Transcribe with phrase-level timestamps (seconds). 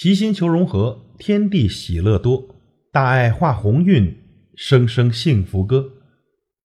[0.00, 2.54] 齐心求融合，天地喜乐多，
[2.92, 4.16] 大爱化鸿运，
[4.54, 5.90] 声声幸福歌。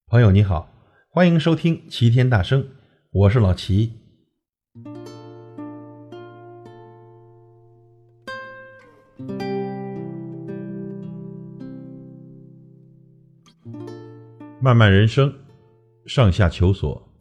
[0.05, 0.71] 朋友你好，
[1.09, 2.63] 欢迎收听齐天大圣，
[3.11, 3.93] 我是老齐。
[14.61, 15.33] 漫漫人生，
[16.05, 17.11] 上下求索，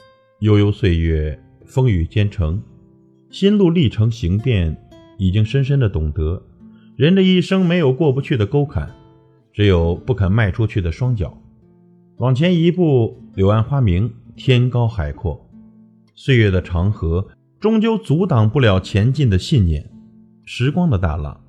[0.41, 2.63] 悠悠岁月，风雨兼程，
[3.31, 4.77] 心路历程行遍。
[5.23, 6.43] 已经深深的懂得，
[6.97, 8.93] 人的一生没有过不去的沟坎，
[9.53, 11.41] 只有不肯迈出去的双脚。
[12.17, 15.49] 往前一步，柳暗花明，天高海阔。
[16.17, 17.25] 岁月的长河
[17.61, 19.89] 终究阻挡不了前进的信念，
[20.45, 21.41] 时光的大浪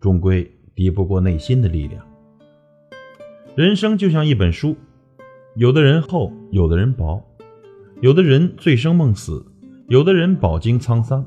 [0.00, 2.04] 终归抵不过内心的力量。
[3.54, 4.74] 人生就像一本书，
[5.54, 7.22] 有的人厚，有的人薄，
[8.00, 9.46] 有的人醉生梦死，
[9.86, 11.24] 有的人饱经沧桑，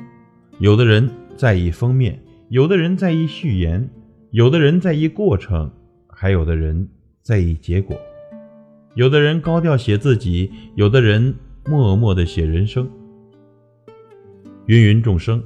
[0.59, 1.09] 有的人。
[1.35, 3.89] 在意封面，有的人在意序言，
[4.31, 5.69] 有的人在意过程，
[6.07, 6.87] 还有的人
[7.21, 7.97] 在意结果。
[8.93, 12.89] 有的人高调写自己，有的人默默的写人生。
[14.67, 15.43] 芸芸众生，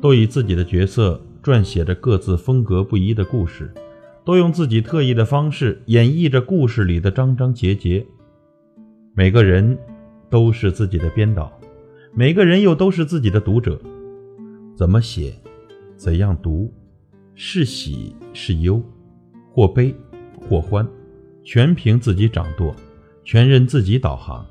[0.00, 3.72] 都以自己的角色撰写着各自风格不一的故事，
[4.24, 8.04] 都用自己特异的方式演绎着故事里的章章节节。
[9.14, 9.78] 每个人
[10.28, 11.52] 都是自己的编导，
[12.12, 13.80] 每个人又都是自己的读者。
[14.74, 15.32] 怎么写，
[15.96, 16.72] 怎样读，
[17.36, 18.82] 是喜是忧，
[19.52, 19.94] 或悲
[20.48, 20.84] 或欢，
[21.44, 22.74] 全凭自己掌舵，
[23.22, 24.44] 全任自己导航。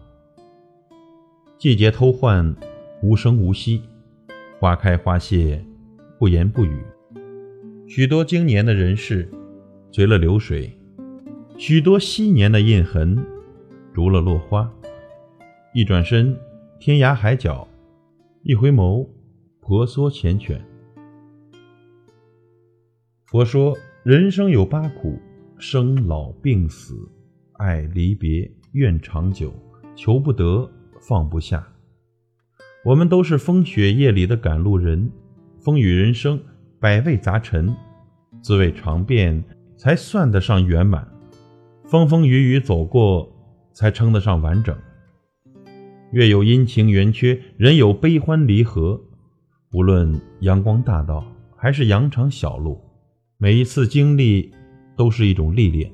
[1.57, 2.55] 季节偷换，
[3.01, 3.81] 无声无息；
[4.59, 5.61] 花开花谢，
[6.17, 6.81] 不言不语。
[7.85, 9.29] 许多经年的人事，
[9.91, 10.69] 随了流水；
[11.57, 13.21] 许多昔年的印痕，
[13.93, 14.71] 逐了落花。
[15.73, 16.37] 一转身，
[16.79, 17.67] 天涯海角；
[18.43, 19.05] 一回眸。
[19.65, 20.59] 婆娑缱绻。
[23.27, 25.17] 佛说，人生有八苦：
[25.57, 27.09] 生老病死、
[27.53, 29.53] 爱离别、怨长久、
[29.95, 30.69] 求不得、
[30.99, 31.65] 放不下。
[32.83, 35.09] 我们都是风雪夜里的赶路人，
[35.61, 36.37] 风雨人生，
[36.77, 37.73] 百味杂陈，
[38.41, 39.41] 滋味尝遍，
[39.77, 41.07] 才算得上圆满。
[41.85, 43.33] 风风雨雨走过，
[43.71, 44.77] 才称得上完整。
[46.11, 49.01] 月有阴晴圆缺，人有悲欢离合。
[49.73, 51.25] 无论阳光大道
[51.55, 52.79] 还是羊肠小路，
[53.39, 54.51] 每一次经历
[54.95, 55.91] 都是一种历练，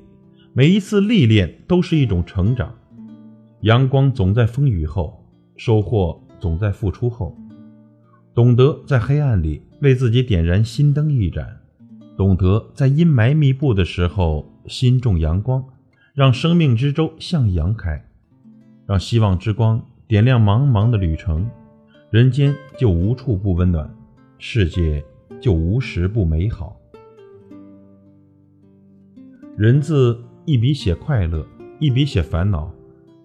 [0.52, 2.74] 每一次历练都是一种成长。
[3.62, 5.24] 阳光总在风雨后，
[5.56, 7.34] 收获总在付出后。
[8.34, 11.60] 懂得在黑暗里为自己点燃心灯一盏，
[12.18, 15.64] 懂得在阴霾密布的时候心中阳光，
[16.12, 18.04] 让生命之舟向阳开，
[18.86, 21.48] 让希望之光点亮茫茫的旅程。
[22.10, 23.88] 人间就无处不温暖，
[24.36, 25.00] 世界
[25.40, 26.76] 就无时不美好。
[29.56, 31.46] 人字一笔写快乐，
[31.78, 32.74] 一笔写烦恼，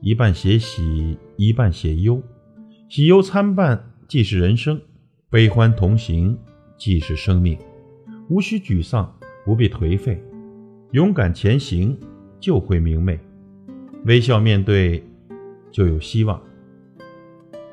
[0.02, 2.22] 一半写喜，一半写忧。
[2.88, 4.78] 喜忧参半，既是人生；
[5.32, 6.38] 悲欢同行，
[6.78, 7.58] 既是生命。
[8.30, 10.22] 无需沮丧，不必颓废，
[10.92, 11.98] 勇敢前行，
[12.40, 13.18] 就会明媚；
[14.06, 15.04] 微笑面对，
[15.72, 16.40] 就有希望。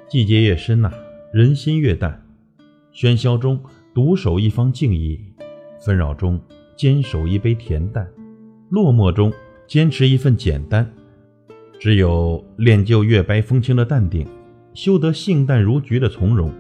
[0.09, 0.93] 季节越深呐，
[1.33, 2.23] 人心越淡。
[2.93, 3.59] 喧嚣中
[3.95, 5.19] 独守一方静意，
[5.81, 6.39] 纷扰中
[6.77, 8.07] 坚守一杯恬淡，
[8.69, 9.33] 落寞中
[9.67, 10.93] 坚持一份简单。
[11.81, 14.27] 只有练就月白风清的淡定，
[14.75, 16.53] 修得性淡如菊的从容，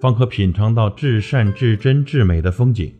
[0.00, 2.94] 方可品尝到至善至真至美的风景。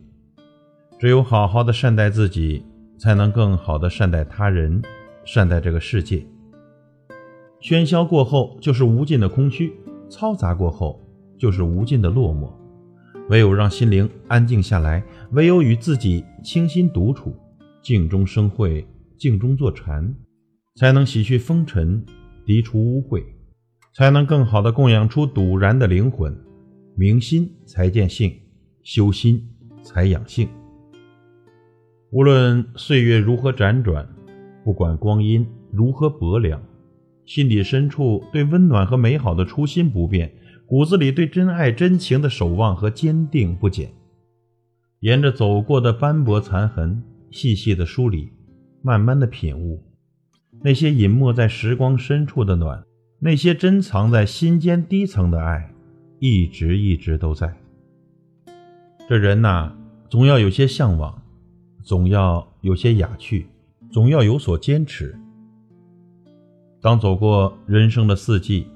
[0.99, 2.61] 只有好好的善待自己，
[2.97, 4.81] 才能更好的善待他人，
[5.23, 6.25] 善待这个世界。
[7.61, 9.71] 喧嚣过后，就是无尽的空虚。
[10.09, 11.01] 嘈杂过后，
[11.41, 12.51] 就是无尽的落寞。
[13.29, 17.35] 唯有让心灵安静下来，唯有与自己清心独处，
[17.81, 18.85] 静中生慧，
[19.17, 20.13] 静中坐禅，
[20.75, 22.05] 才能洗去风尘，
[22.45, 23.23] 涤除污秽，
[23.95, 26.31] 才能更好的供养出笃然的灵魂。
[26.95, 28.31] 明心才见性，
[28.83, 29.43] 修心
[29.81, 30.47] 才养性。
[32.11, 34.07] 无论岁月如何辗转，
[34.63, 36.61] 不管光阴如何薄凉。
[37.25, 40.31] 心底深处对温暖和美好的初心不变，
[40.71, 43.91] 骨子里对真爱真情的守望和坚定不减。
[45.01, 48.31] 沿着走过的斑驳残痕，细细的梳理，
[48.81, 49.83] 慢慢的品悟，
[50.63, 52.81] 那些隐没在时光深处的暖，
[53.19, 55.73] 那些珍藏在心间低层的爱，
[56.19, 57.53] 一直一直都在。
[59.09, 59.73] 这人呐，
[60.09, 61.21] 总要有些向往，
[61.83, 63.45] 总要有些雅趣，
[63.91, 65.13] 总要有所坚持。
[66.81, 68.67] 当走过人生的四季，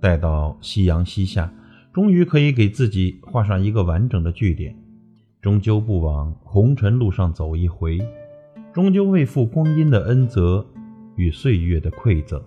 [0.00, 1.52] 待到夕阳西下，
[1.92, 4.76] 终于可以给自己画上一个完整的句点，
[5.40, 7.98] 终究不往红尘路上走一回，
[8.72, 10.66] 终究未负光阴的恩泽
[11.16, 12.42] 与岁月的馈赠。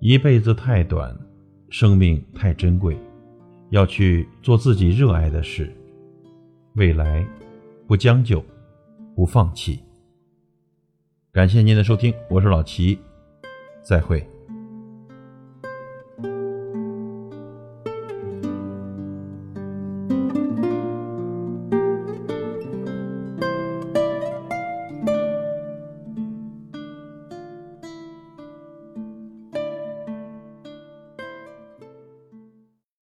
[0.00, 1.16] 一辈子太短，
[1.70, 2.98] 生命太珍贵，
[3.70, 5.72] 要去做自己热爱的事。
[6.74, 7.24] 未来，
[7.86, 8.44] 不将就，
[9.14, 9.78] 不放弃。
[11.32, 12.98] 感谢您的收听，我是老齐，
[13.82, 14.33] 再会。